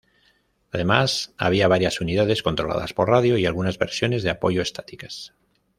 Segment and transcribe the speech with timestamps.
[0.71, 5.35] Además, había varias unidades controladas por radio y algunas versiones de apoyo estáticas.